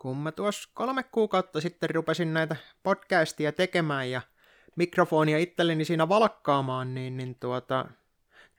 [0.00, 4.20] kun mä tuossa kolme kuukautta sitten rupesin näitä podcastia tekemään ja
[4.76, 7.86] mikrofonia itselleni siinä valkkaamaan, niin, niin tuota,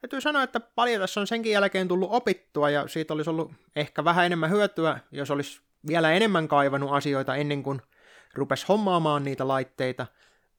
[0.01, 4.03] täytyy sanoa, että paljon tässä on senkin jälkeen tullut opittua ja siitä olisi ollut ehkä
[4.03, 7.81] vähän enemmän hyötyä, jos olisi vielä enemmän kaivannut asioita ennen kuin
[8.33, 10.07] rupesi hommaamaan niitä laitteita.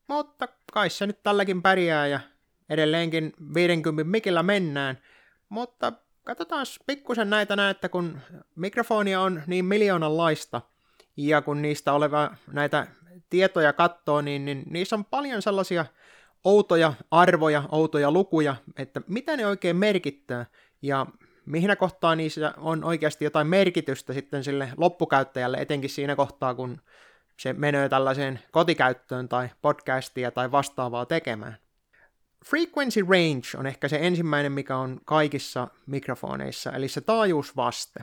[0.07, 2.19] Mutta kai se nyt tälläkin pärjää ja
[2.69, 4.97] edelleenkin 50 mikillä mennään.
[5.49, 5.93] Mutta
[6.23, 8.19] katsotaan pikkusen näitä näette, kun
[8.55, 10.17] mikrofonia on niin miljoonan
[11.17, 12.87] ja kun niistä oleva näitä
[13.29, 15.85] tietoja katsoo, niin, niin niissä on paljon sellaisia
[16.43, 20.45] outoja arvoja, outoja lukuja, että mitä ne oikein merkittää,
[20.81, 21.05] ja
[21.45, 26.81] mihin kohtaa niissä on oikeasti jotain merkitystä sitten sille loppukäyttäjälle, etenkin siinä kohtaa, kun
[27.39, 31.57] se menee tällaiseen kotikäyttöön tai podcastia tai vastaavaa tekemään.
[32.45, 37.99] Frequency range on ehkä se ensimmäinen, mikä on kaikissa mikrofoneissa, eli se taajuusvaste.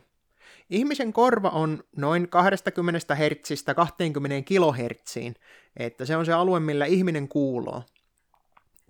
[0.71, 5.17] Ihmisen korva on noin 20 Hz 20 kHz,
[5.77, 7.83] että se on se alue, millä ihminen kuuloo.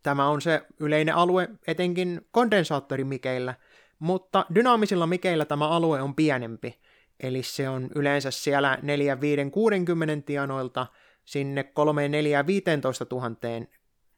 [0.03, 3.55] Tämä on se yleinen alue etenkin kondensaattorimikeillä,
[3.99, 6.79] mutta dynaamisilla mikeillä tämä alue on pienempi,
[7.21, 10.87] eli se on yleensä siellä 4, 5, 60 tianoilta
[11.25, 13.31] sinne 3, 4, 15 000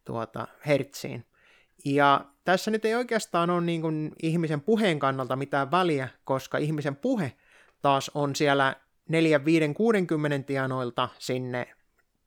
[0.05, 1.25] tuota, hertsiin.
[1.85, 6.97] Ja tässä nyt ei oikeastaan ole niin kuin ihmisen puheen kannalta mitään väliä, koska ihmisen
[6.97, 7.33] puhe
[7.83, 8.77] taas on siellä
[9.09, 11.67] 4, 5, 60 tianoilta sinne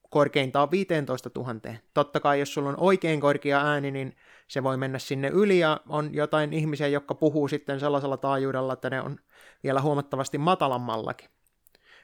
[0.09, 1.53] korkeintaan 15 000.
[1.93, 4.15] Totta kai, jos sulla on oikein korkea ääni, niin
[4.47, 8.89] se voi mennä sinne yli, ja on jotain ihmisiä, jotka puhuu sitten sellaisella taajuudella, että
[8.89, 9.17] ne on
[9.63, 11.29] vielä huomattavasti matalammallakin.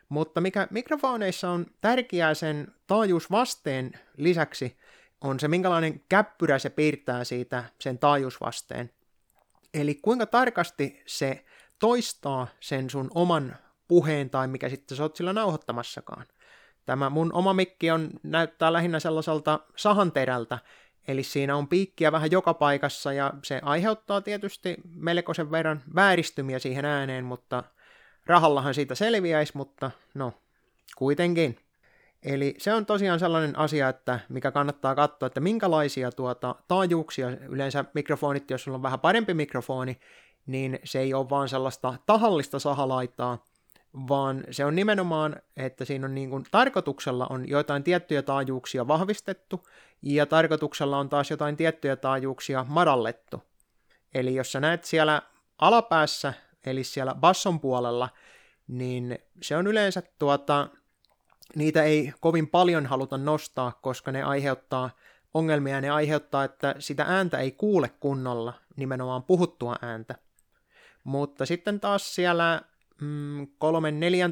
[0.10, 4.78] Mutta mikä mikrofoneissa on tärkeää sen taajuusvasteen lisäksi,
[5.22, 8.92] on se, minkälainen käppyrä se piirtää siitä sen taajuusvasteen.
[9.74, 11.46] Eli kuinka tarkasti se
[11.82, 13.56] toistaa sen sun oman
[13.88, 16.26] puheen tai mikä sitten sä oot sillä nauhoittamassakaan.
[16.86, 20.60] Tämä mun oma mikki on, näyttää lähinnä sellaiselta sahanterältä,
[21.08, 26.86] eli siinä on piikkiä vähän joka paikassa ja se aiheuttaa tietysti melkoisen verran vääristymiä siihen
[26.86, 27.64] ääneen, mutta
[28.26, 30.34] rahallahan siitä selviäisi, mutta no,
[30.98, 31.58] kuitenkin.
[32.24, 37.86] Eli se on tosiaan sellainen asia, että mikä kannattaa katsoa, että minkälaisia tuota taajuuksia yleensä
[37.94, 40.00] mikrofonit, jos sulla on vähän parempi mikrofoni,
[40.48, 43.46] niin se ei ole vaan sellaista tahallista sahalaitaa,
[44.10, 49.68] vaan se on nimenomaan, että siinä on niin kuin, tarkoituksella on joitain tiettyjä taajuuksia vahvistettu,
[50.02, 53.44] ja tarkoituksella on taas jotain tiettyjä taajuuksia madallettu.
[54.14, 55.22] Eli jos sä näet siellä
[55.60, 56.34] alapäässä,
[56.66, 58.10] eli siellä basson puolella,
[58.68, 60.68] niin se on yleensä tuota,
[61.56, 64.90] niitä ei kovin paljon haluta nostaa, koska ne aiheuttaa
[65.34, 70.16] ongelmia, ne aiheuttaa, että sitä ääntä ei kuule kunnolla, nimenomaan puhuttua ääntä.
[71.04, 72.62] Mutta sitten taas siellä
[73.02, 73.48] mm, 3-4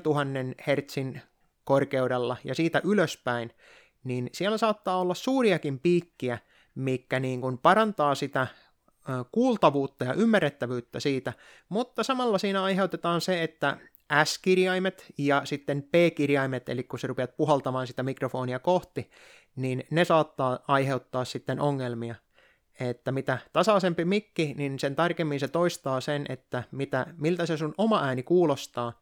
[0.03, 1.21] tuhannen hertsin
[1.63, 3.51] korkeudella ja siitä ylöspäin,
[4.03, 6.37] niin siellä saattaa olla suuriakin piikkiä,
[6.75, 8.47] mikä niin kuin parantaa sitä
[9.31, 11.33] kuultavuutta ja ymmärrettävyyttä siitä,
[11.69, 13.77] mutta samalla siinä aiheutetaan se, että
[14.23, 19.09] S-kirjaimet ja sitten P-kirjaimet, eli kun sä rupeat puhaltamaan sitä mikrofonia kohti,
[19.55, 22.15] niin ne saattaa aiheuttaa sitten ongelmia.
[22.79, 27.73] Että mitä tasaisempi mikki, niin sen tarkemmin se toistaa sen, että mitä, miltä se sun
[27.77, 29.01] oma ääni kuulostaa,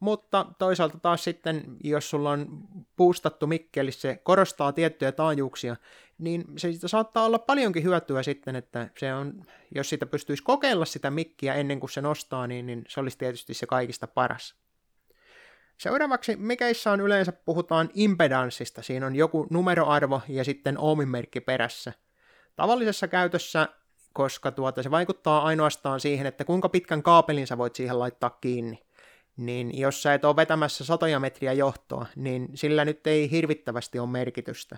[0.00, 2.58] mutta toisaalta taas sitten, jos sulla on
[2.96, 5.76] boostattu mikki, eli se korostaa tiettyjä taajuuksia,
[6.18, 9.42] niin se siitä saattaa olla paljonkin hyötyä sitten, että se on,
[9.74, 13.54] jos sitä pystyisi kokeilla sitä mikkiä ennen kuin se nostaa, niin, niin se olisi tietysti
[13.54, 14.54] se kaikista paras.
[15.78, 21.92] Seuraavaksi mikeissä on yleensä puhutaan impedanssista, siinä on joku numeroarvo ja sitten ohmin merkki perässä.
[22.58, 23.68] Tavallisessa käytössä,
[24.12, 28.88] koska tuota, se vaikuttaa ainoastaan siihen, että kuinka pitkän kaapelin sä voit siihen laittaa kiinni
[29.38, 34.08] niin jos sä et ole vetämässä satoja metriä johtoa, niin sillä nyt ei hirvittävästi ole
[34.08, 34.76] merkitystä.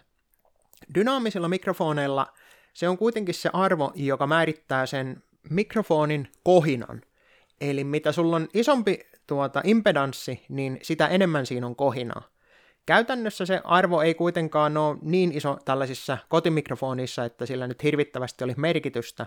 [0.95, 2.27] Dynaamisilla mikrofoneilla
[2.75, 7.03] se on kuitenkin se arvo, joka määrittää sen mikrofonin kohinan.
[7.61, 12.23] Eli mitä sulla on isompi tuota impedanssi, niin sitä enemmän siinä on kohinaa.
[12.87, 18.61] Käytännössä se arvo ei kuitenkaan ole niin iso tällaisissa kotimikrofonissa, että sillä nyt hirvittävästi olisi
[18.61, 19.27] merkitystä,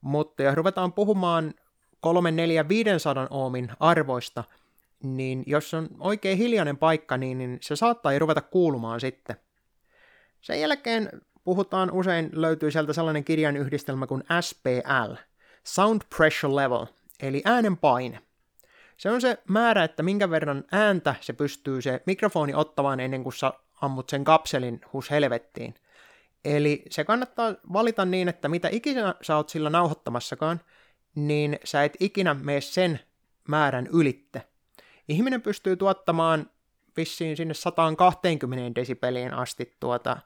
[0.00, 1.54] mutta jos ruvetaan puhumaan
[2.00, 4.44] 3, 4, 500 oomin arvoista,
[5.02, 9.36] niin jos on oikein hiljainen paikka, niin, niin se saattaa jo ruveta kuulumaan sitten.
[10.40, 11.10] Sen jälkeen
[11.44, 15.14] puhutaan usein, löytyy sieltä sellainen kirjan yhdistelmä kuin SPL,
[15.64, 16.86] Sound Pressure Level,
[17.22, 18.20] eli äänen paine.
[18.96, 23.32] Se on se määrä, että minkä verran ääntä se pystyy se mikrofoni ottamaan ennen kuin
[23.32, 25.74] sä ammut sen kapselin hus helvettiin.
[26.44, 30.60] Eli se kannattaa valita niin, että mitä ikinä sä oot sillä nauhoittamassakaan,
[31.14, 33.00] niin sä et ikinä mene sen
[33.48, 34.42] määrän ylitte.
[35.08, 36.50] Ihminen pystyy tuottamaan
[36.96, 40.16] vissiin sinne 120 desibeliin asti tuota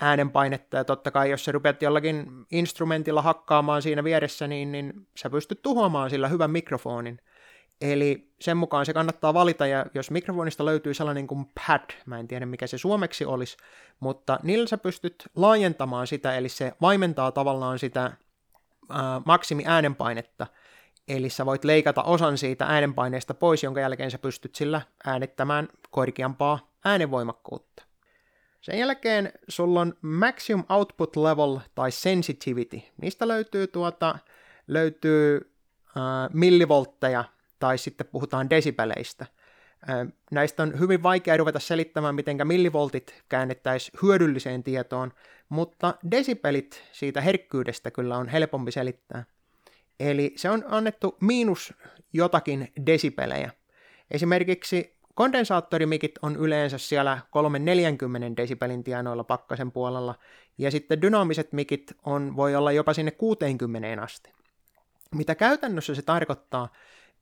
[0.00, 5.30] äänenpainetta, ja totta kai jos sä rupeat jollakin instrumentilla hakkaamaan siinä vieressä, niin, niin sä
[5.30, 7.20] pystyt tuhoamaan sillä hyvän mikrofonin.
[7.80, 12.28] Eli sen mukaan se kannattaa valita, ja jos mikrofonista löytyy sellainen kuin pad, mä en
[12.28, 13.56] tiedä mikä se suomeksi olisi,
[14.00, 18.12] mutta niillä sä pystyt laajentamaan sitä, eli se vaimentaa tavallaan sitä
[19.24, 20.46] maksimi äänenpainetta,
[21.08, 26.70] eli sä voit leikata osan siitä äänenpaineesta pois, jonka jälkeen sä pystyt sillä äänittämään korkeampaa
[26.84, 27.84] äänenvoimakkuutta.
[28.60, 32.82] Sen jälkeen sulla on maximum output level tai sensitivity.
[33.00, 34.18] Niistä löytyy, tuota,
[34.68, 35.54] löytyy
[35.96, 37.24] äh, millivoltteja
[37.64, 39.26] tai sitten puhutaan desibeleistä.
[40.30, 45.12] Näistä on hyvin vaikea ruveta selittämään, miten millivoltit käännettäisiin hyödylliseen tietoon,
[45.48, 49.24] mutta desibelit siitä herkkyydestä kyllä on helpompi selittää.
[50.00, 51.74] Eli se on annettu miinus
[52.12, 53.50] jotakin desibelejä.
[54.10, 60.14] Esimerkiksi Kondensaattorimikit on yleensä siellä 340 desibelin tienoilla pakkasen puolella,
[60.58, 64.32] ja sitten dynaamiset mikit on, voi olla jopa sinne 60 asti.
[65.14, 66.72] Mitä käytännössä se tarkoittaa,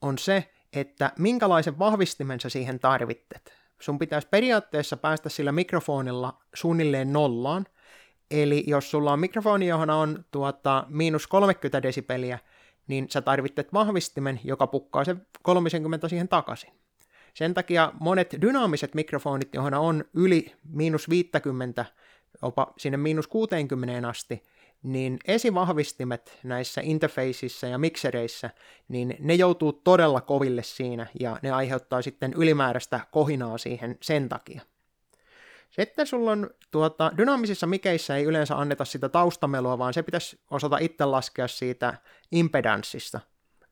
[0.02, 3.52] on se, että minkälaisen vahvistimen sä siihen tarvittet.
[3.80, 7.66] Sun pitäisi periaatteessa päästä sillä mikrofonilla suunnilleen nollaan,
[8.30, 12.38] eli jos sulla on mikrofoni, johon on tuota, miinus 30 desibeliä,
[12.88, 16.72] niin sä tarvittet vahvistimen, joka pukkaa se 30 siihen takaisin.
[17.34, 21.84] Sen takia monet dynaamiset mikrofonit, johon on yli miinus 50,
[22.42, 24.42] jopa sinne miinus 60 asti,
[24.82, 28.50] niin esivahvistimet näissä interfaceissa ja miksereissä,
[28.88, 34.62] niin ne joutuu todella koville siinä, ja ne aiheuttaa sitten ylimääräistä kohinaa siihen sen takia.
[35.70, 40.78] Sitten sulla on tuota, dynaamisissa mikeissä ei yleensä anneta sitä taustamelua, vaan se pitäisi osata
[40.78, 41.94] itse laskea siitä
[42.32, 43.20] impedanssista.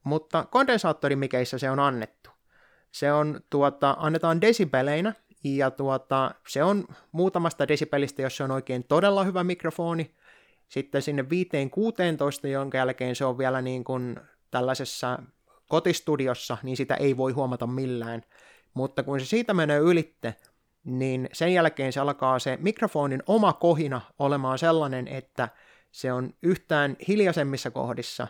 [0.04, 2.30] Mutta kondensaattorimikeissä se on annettu.
[2.92, 5.14] Se on, tuota, annetaan desibeleinä,
[5.44, 10.14] ja tuota, se on muutamasta desibelistä, jos se on oikein todella hyvä mikrofoni.
[10.70, 14.16] Sitten sinne 5-16, jonka jälkeen se on vielä niin kuin
[14.50, 15.18] tällaisessa
[15.68, 18.22] kotistudiossa, niin sitä ei voi huomata millään.
[18.74, 20.34] Mutta kun se siitä menee ylitte,
[20.84, 25.48] niin sen jälkeen se alkaa se mikrofonin oma kohina olemaan sellainen, että
[25.92, 28.28] se on yhtään hiljaisemmissa kohdissa,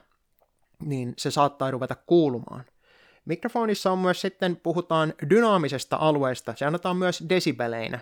[0.85, 2.65] niin se saattaa ruveta kuulumaan.
[3.25, 7.99] Mikrofonissa on myös sitten, puhutaan dynaamisesta alueesta, se annetaan myös desibeleinä.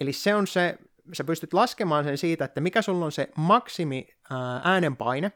[0.00, 0.78] Eli se on se,
[1.12, 4.08] sä pystyt laskemaan sen siitä, että mikä sulla on se maksimi
[4.64, 5.32] äänenpaine,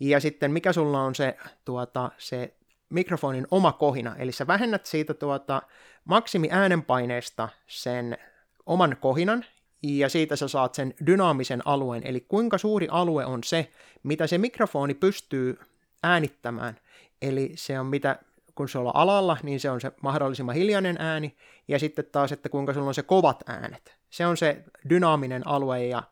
[0.00, 2.54] ja sitten mikä sulla on se, tuota, se
[2.88, 5.62] mikrofonin oma kohina, eli sä vähennät siitä tuota
[6.04, 8.18] maksimi äänenpaineesta sen
[8.66, 9.44] oman kohinan,
[9.82, 13.70] ja siitä sä saat sen dynaamisen alueen, eli kuinka suuri alue on se,
[14.02, 15.58] mitä se mikrofoni pystyy
[16.02, 16.76] äänittämään.
[17.22, 18.18] Eli se on mitä
[18.56, 21.36] kun se on alalla, niin se on se mahdollisimman hiljainen ääni,
[21.68, 23.96] ja sitten taas, että kuinka sulla on se kovat äänet.
[24.10, 26.02] Se on se dynaaminen alue, ja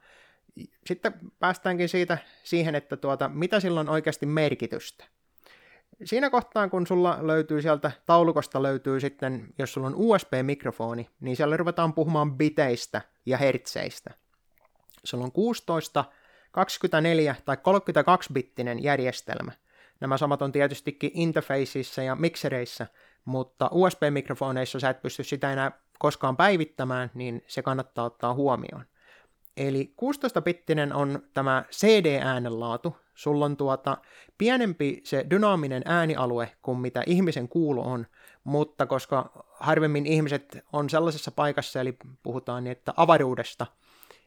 [0.87, 5.05] sitten päästäänkin siitä siihen, että tuota, mitä sillä on oikeasti merkitystä.
[6.05, 11.57] Siinä kohtaa, kun sulla löytyy sieltä taulukosta löytyy sitten, jos sulla on USB-mikrofoni, niin siellä
[11.57, 14.11] ruvetaan puhumaan biteistä ja hertseistä.
[15.05, 16.05] Sulla on 16,
[16.53, 19.53] 24 tai 32-bittinen järjestelmä.
[20.05, 22.87] Nämä samat on tietystikin interfaceissa ja mixereissä,
[23.25, 28.85] mutta USB-mikrofoneissa sä et pysty sitä enää koskaan päivittämään, niin se kannattaa ottaa huomioon.
[29.57, 32.97] Eli 16-bittinen on tämä CD-äänenlaatu.
[33.15, 33.99] Sulla on tuota
[34.39, 38.07] pienempi se dynaaminen äänialue kuin mitä ihmisen kuulo on,
[38.45, 43.67] mutta koska harvemmin ihmiset on sellaisessa paikassa, eli puhutaan niin, että avaruudesta,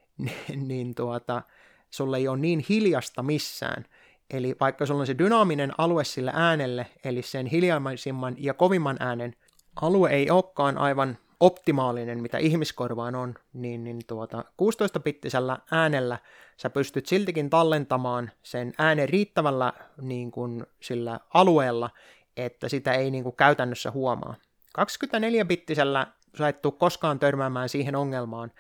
[0.67, 1.41] niin tuota,
[1.89, 3.86] sulle ei ole niin hiljasta missään,
[4.29, 9.36] Eli vaikka sulla on se dynaaminen alue sille äänelle, eli sen hiljaisimman ja kovimman äänen
[9.81, 16.17] alue ei olekaan aivan optimaalinen, mitä ihmiskorvaan on, niin, niin tuota, 16-bittisellä äänellä
[16.57, 21.89] sä pystyt siltikin tallentamaan sen äänen riittävällä niin kuin, sillä alueella,
[22.38, 24.36] että sitä ei niin kuin, käytännössä huomaa.
[24.79, 26.07] 24-bittisellä
[26.38, 28.51] sä et tule koskaan törmäämään siihen ongelmaan,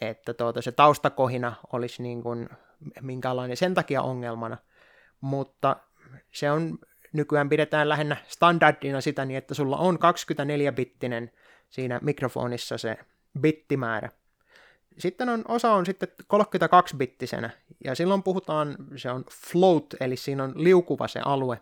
[0.00, 2.48] että tuota, se taustakohina olisi niin kuin,
[3.00, 4.56] minkälainen sen takia ongelmana–
[5.22, 5.76] mutta
[6.32, 6.78] se on
[7.12, 11.30] nykyään pidetään lähinnä standardina sitä niin, että sulla on 24-bittinen
[11.70, 12.98] siinä mikrofonissa se
[13.40, 14.08] bittimäärä.
[14.98, 17.50] Sitten on, osa on sitten 32-bittisenä,
[17.84, 21.60] ja silloin puhutaan, se on float, eli siinä on liukuva se alue.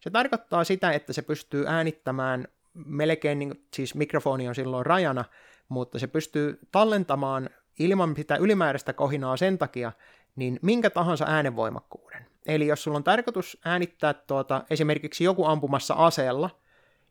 [0.00, 5.24] Se tarkoittaa sitä, että se pystyy äänittämään melkein, niin, siis mikrofoni on silloin rajana,
[5.68, 9.92] mutta se pystyy tallentamaan ilman sitä ylimääräistä kohinaa sen takia,
[10.36, 12.26] niin minkä tahansa äänenvoimakkuuden.
[12.46, 16.50] Eli jos sulla on tarkoitus äänittää tuota, esimerkiksi joku ampumassa aseella,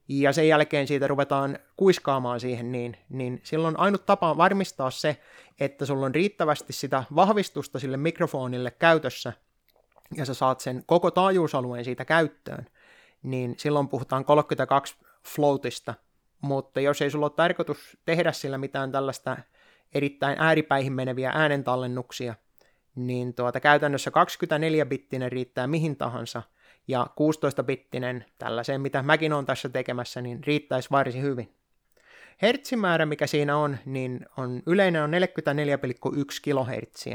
[0.08, 5.22] ja sen jälkeen siitä ruvetaan kuiskaamaan siihen, niin, niin silloin ainut tapa varmistaa se,
[5.60, 9.34] että sulla on riittävästi sitä vahvistusta sille mikrofonille käytössä,
[10.16, 12.66] ja sä saat sen koko taajuusalueen siitä käyttöön,
[13.24, 14.96] niin silloin puhutaan 32
[15.36, 15.94] floatista,
[16.42, 19.38] mutta jos ei sulla ole tarkoitus tehdä sillä mitään tällaista
[19.94, 22.36] erittäin ääripäihin meneviä äänentallennuksia,
[22.96, 26.44] niin tuota, käytännössä 24-bittinen riittää mihin tahansa,
[26.88, 31.54] ja 16-bittinen, tällaiseen mitä mäkin olen tässä tekemässä, niin riittäisi varsin hyvin.
[32.42, 35.18] Hertsimäärä, mikä siinä on, niin on yleinen on 44,1
[36.42, 37.08] kHz,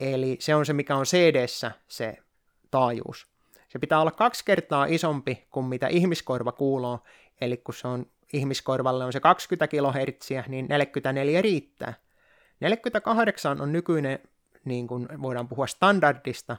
[0.00, 1.46] eli se on se, mikä on cd
[1.88, 2.16] se
[2.70, 3.26] taajuus.
[3.68, 6.98] Se pitää olla kaksi kertaa isompi kuin mitä ihmiskorva kuuluu,
[7.40, 11.94] eli kun se on ihmiskorvalle on se 20 kHz, niin 44 riittää.
[12.60, 14.18] 48 on nykyinen,
[14.66, 16.56] niin kuin voidaan puhua standardista,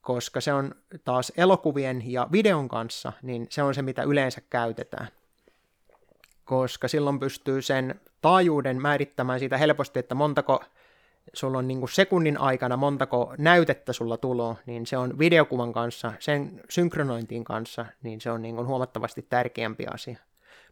[0.00, 0.74] koska se on
[1.04, 5.08] taas elokuvien ja videon kanssa, niin se on se, mitä yleensä käytetään.
[6.44, 10.64] Koska silloin pystyy sen taajuuden määrittämään siitä helposti, että montako
[11.32, 16.12] sulla on niin kuin sekunnin aikana montako näytettä sulla tuloa, niin se on videokuvan kanssa,
[16.18, 20.18] sen synkronointiin kanssa, niin se on niin kuin huomattavasti tärkeämpi asia.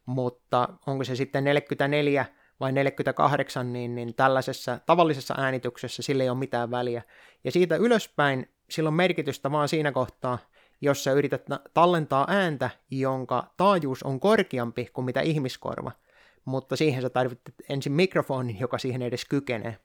[0.07, 2.27] Mutta onko se sitten 44
[2.61, 7.03] vai 48, niin, niin tällaisessa tavallisessa äänityksessä sillä ei ole mitään väliä.
[7.45, 10.39] Ja siitä ylöspäin sillä on merkitystä vaan siinä kohtaa,
[10.81, 11.43] jos sä yrität
[11.75, 15.93] tallentaa ääntä, jonka taajuus on korkeampi kuin mitä ihmiskorva,
[16.45, 19.77] mutta siihen sä tarvitset ensin mikrofonin, joka siihen edes kykenee.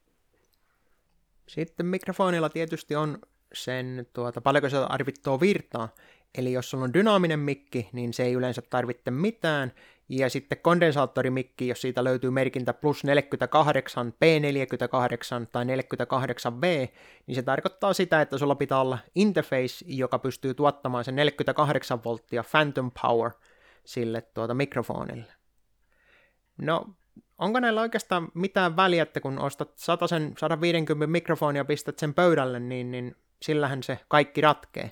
[1.48, 3.20] Sitten mikrofonilla tietysti on
[3.54, 5.90] sen, tuota, paljonko se tarvitsee virtaa,
[6.38, 9.74] eli jos sulla on dynaaminen mikki, niin se ei yleensä tarvitse mitään,
[10.10, 16.92] ja sitten kondensaattorimikki, jos siitä löytyy merkintä plus 48, P48 tai 48V,
[17.28, 22.44] niin se tarkoittaa sitä, että sulla pitää olla interface, joka pystyy tuottamaan sen 48 volttia
[22.52, 23.32] phantom power
[23.86, 25.34] sille tuota mikrofonille.
[26.58, 26.86] No,
[27.38, 30.06] onko näillä oikeastaan mitään väliä, että kun ostat 100
[30.38, 34.92] 150 mikrofonia ja pistät sen pöydälle, niin, niin sillähän se kaikki ratkee.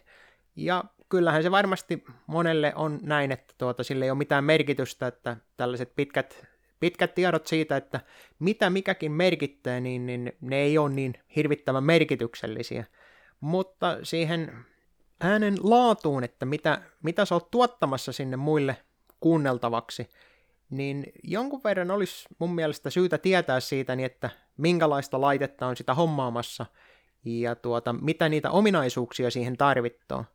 [0.56, 5.38] Ja kyllähän se varmasti monelle on näin, että tuota, sillä ei ole mitään merkitystä, että
[5.58, 6.48] tällaiset pitkät,
[6.80, 8.00] pitkät tiedot siitä, että
[8.40, 12.86] mitä mikäkin merkittää, niin, niin ne ei ole niin hirvittävän merkityksellisiä.
[13.42, 14.66] Mutta siihen
[15.22, 18.78] äänen laatuun, että mitä, mitä sä oot tuottamassa sinne muille
[19.20, 20.10] kuunneltavaksi,
[20.70, 25.94] niin jonkun verran olisi mun mielestä syytä tietää siitä, niin että minkälaista laitetta on sitä
[25.94, 26.66] hommaamassa
[27.26, 30.26] ja tuota, mitä niitä ominaisuuksia siihen tarvittaa.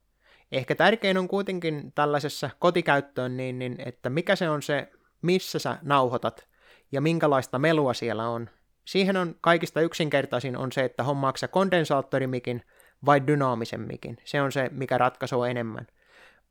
[0.52, 4.88] Ehkä tärkein on kuitenkin tällaisessa kotikäyttöön, niin, niin että mikä se on se,
[5.22, 6.48] missä sä nauhoitat
[6.92, 8.50] ja minkälaista melua siellä on.
[8.84, 12.62] Siihen on kaikista yksinkertaisin on se, että hommaako sä kondensaattorimikin
[13.06, 14.16] vai dynaamisen mikin.
[14.24, 15.86] Se on se, mikä ratkaisee enemmän.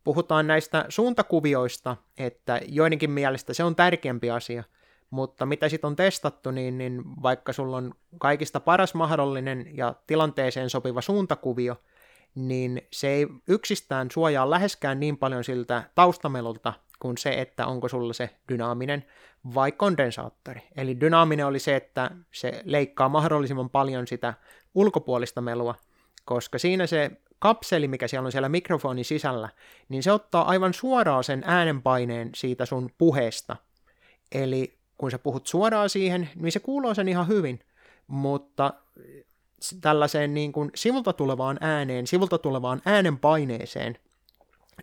[0.03, 4.63] Puhutaan näistä suuntakuvioista, että joidenkin mielestä se on tärkeämpi asia,
[5.09, 10.69] mutta mitä sitten on testattu, niin, niin vaikka sulla on kaikista paras mahdollinen ja tilanteeseen
[10.69, 11.81] sopiva suuntakuvio,
[12.35, 18.13] niin se ei yksistään suojaa läheskään niin paljon siltä taustamelulta kuin se, että onko sulla
[18.13, 19.05] se dynaaminen
[19.55, 20.61] vai kondensaattori.
[20.75, 24.33] Eli dynaaminen oli se, että se leikkaa mahdollisimman paljon sitä
[24.75, 25.75] ulkopuolista melua,
[26.25, 29.49] koska siinä se kapseli, mikä siellä on siellä mikrofonin sisällä,
[29.89, 33.55] niin se ottaa aivan suoraan sen äänenpaineen siitä sun puheesta.
[34.31, 37.59] Eli kun sä puhut suoraan siihen, niin se kuuluu sen ihan hyvin,
[38.07, 38.73] mutta
[39.81, 43.97] tällaiseen niin kuin sivulta tulevaan ääneen, sivulta tulevaan äänenpaineeseen,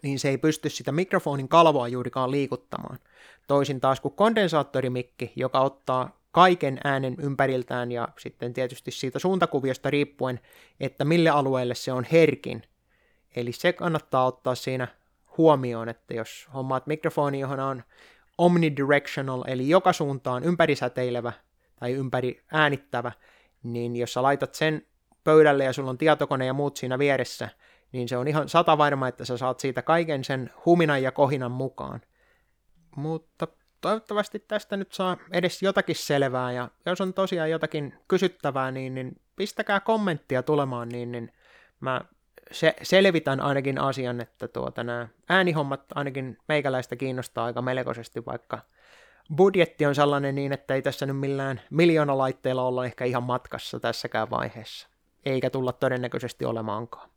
[0.03, 2.99] niin se ei pysty sitä mikrofonin kalvoa juurikaan liikuttamaan.
[3.47, 10.41] Toisin taas kuin kondensaattorimikki, joka ottaa kaiken äänen ympäriltään ja sitten tietysti siitä suuntakuviosta riippuen,
[10.81, 12.63] että mille alueelle se on herkin.
[13.37, 14.89] Eli se kannattaa ottaa siinä
[15.39, 17.83] huomioon, että jos hommaat mikrofoni, johon on
[18.39, 21.33] omnidirectional, eli joka suuntaan ympärisäteilevä
[21.81, 23.13] tai ympäri äänittävä,
[23.63, 24.87] niin jos sä laitat sen
[25.25, 27.49] pöydälle ja sulla on tietokone ja muut siinä vieressä,
[27.93, 31.51] niin se on ihan sata varma, että sä saat siitä kaiken sen huminan ja kohinan
[31.51, 32.01] mukaan.
[32.97, 33.49] Mutta
[33.81, 39.21] toivottavasti tästä nyt saa edes jotakin selvää, ja jos on tosiaan jotakin kysyttävää, niin, niin
[39.37, 41.33] pistäkää kommenttia tulemaan, niin, niin
[41.81, 42.01] mä
[42.51, 48.59] se, selvitän ainakin asian, että tuota, nämä äänihommat ainakin meikäläistä kiinnostaa aika melkoisesti, vaikka
[49.37, 54.31] budjetti on sellainen niin, että ei tässä nyt millään miljoonalaitteella olla ehkä ihan matkassa tässäkään
[54.31, 54.89] vaiheessa,
[55.25, 57.12] eikä tulla todennäköisesti olemaankaan.